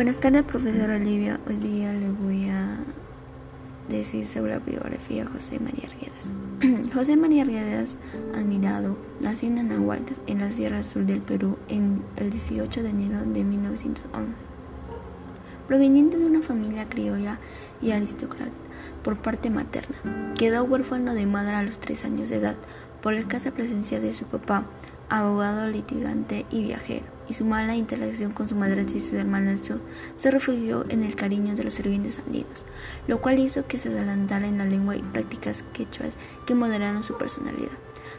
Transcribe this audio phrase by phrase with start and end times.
[0.00, 1.38] Buenas tardes, profesora Olivia.
[1.46, 2.78] Hoy día le voy a
[3.90, 6.88] decir sobre la biografía de José María Arguedas.
[6.94, 7.98] José María Arguedas
[8.34, 13.26] Admirado nació en Anahuaylas, en la Sierra Sur del Perú, en el 18 de enero
[13.26, 14.32] de 1911.
[15.68, 17.38] Proveniente de una familia criolla
[17.82, 18.52] y aristócrata
[19.04, 19.98] por parte materna,
[20.34, 22.56] quedó huérfano de madre a los tres años de edad
[23.02, 24.64] por la escasa presencia de su papá,
[25.10, 29.78] abogado litigante y viajero, y su mala interacción con su madrastra y su hermanastro,
[30.16, 32.64] se refugió en el cariño de los sirvientes andinos,
[33.06, 37.16] lo cual hizo que se adelantara en la lengua y prácticas quechuas que moderaron su
[37.16, 37.70] personalidad.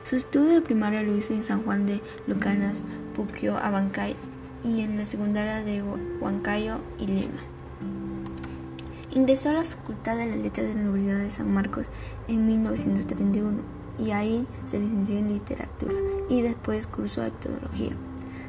[0.06, 2.84] Su estudio de primaria lo hizo en San Juan de Lucanas,
[3.14, 4.16] Puquio, Abancay
[4.64, 5.84] y en la secundaria de
[6.22, 7.42] Huancayo y Lima.
[9.12, 11.88] Ingresó a la Facultad de Letras de la Universidad de San Marcos
[12.30, 13.62] en 1931
[14.00, 15.96] y ahí se licenció en literatura
[16.30, 17.92] y después cursó etología.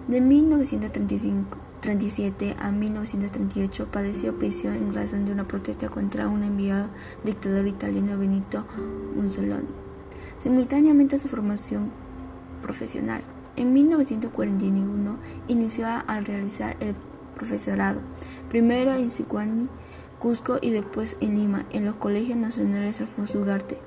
[0.08, 6.88] De 1937 a 1938 padeció prisión en razón de una protesta contra un enviado
[7.22, 8.66] dictador italiano Benito
[9.14, 9.68] Mussolini.
[10.40, 11.92] Simultáneamente a su formación
[12.62, 13.22] profesional,
[13.56, 16.96] en 1941 inició a realizar el
[17.36, 18.00] profesorado,
[18.48, 19.68] primero en Sicuani,
[20.18, 23.78] Cusco y después en Lima, en los colegios nacionales Alfonso Ugarte.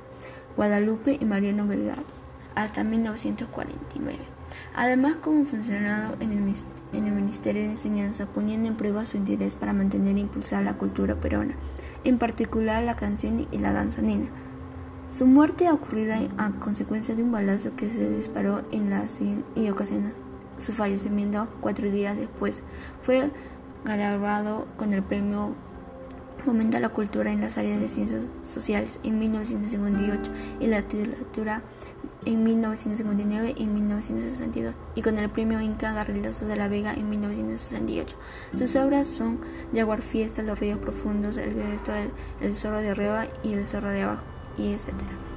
[0.55, 2.03] Guadalupe y Mariano Vergara
[2.55, 4.17] hasta 1949.
[4.75, 6.55] Además, como el,
[6.93, 10.77] en el Ministerio de Enseñanza, poniendo en prueba su interés para mantener e impulsar la
[10.77, 11.55] cultura peruana,
[12.03, 14.27] en particular la canción y la danza nena.
[15.09, 19.05] Su muerte ocurrida a consecuencia de un balazo que se disparó en la
[19.55, 20.09] y ocasionó
[20.57, 22.63] su fallecimiento cuatro días después.
[23.01, 23.29] Fue
[23.83, 25.55] galardonado con el premio
[26.43, 31.63] fomenta la cultura en las áreas de ciencias sociales en 1958 y la literatura
[32.25, 38.15] en 1959 y 1962 y con el premio Inca Garrilaso de la Vega en 1968.
[38.57, 39.39] Sus obras son
[39.73, 41.91] Jaguar Fiesta, Los Ríos Profundos, El Gesto,
[42.41, 44.23] El, Zorro de Arriba y El Zorro de Abajo
[44.57, 45.34] y etcétera.